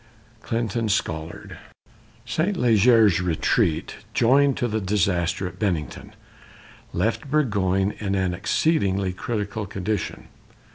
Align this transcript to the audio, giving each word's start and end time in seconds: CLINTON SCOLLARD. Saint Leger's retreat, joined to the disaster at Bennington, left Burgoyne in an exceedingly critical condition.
CLINTON 0.41 0.89
SCOLLARD. 0.89 1.59
Saint 2.25 2.57
Leger's 2.57 3.21
retreat, 3.21 3.97
joined 4.15 4.57
to 4.57 4.67
the 4.67 4.81
disaster 4.81 5.45
at 5.47 5.59
Bennington, 5.59 6.15
left 6.91 7.29
Burgoyne 7.29 7.91
in 7.99 8.15
an 8.15 8.33
exceedingly 8.33 9.13
critical 9.13 9.67
condition. 9.67 10.27